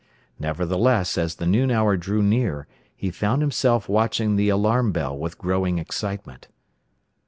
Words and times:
Nevertheless, 0.39 1.15
as 1.15 1.35
the 1.35 1.45
noon 1.45 1.69
hour 1.69 1.95
drew 1.95 2.23
near 2.23 2.65
he 2.95 3.11
found 3.11 3.43
himself 3.43 3.87
watching 3.87 4.35
the 4.35 4.49
alarm 4.49 4.91
bell 4.91 5.15
with 5.15 5.37
growing 5.37 5.77
excitement. 5.77 6.47